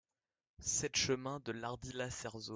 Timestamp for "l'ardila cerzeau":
1.51-2.49